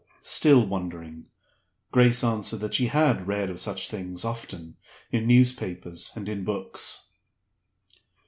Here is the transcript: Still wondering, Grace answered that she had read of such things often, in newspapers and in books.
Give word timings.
Still 0.23 0.65
wondering, 0.65 1.27
Grace 1.91 2.23
answered 2.23 2.59
that 2.61 2.73
she 2.73 2.87
had 2.87 3.27
read 3.27 3.51
of 3.51 3.59
such 3.59 3.87
things 3.87 4.25
often, 4.25 4.77
in 5.11 5.27
newspapers 5.27 6.11
and 6.15 6.27
in 6.27 6.43
books. 6.43 7.09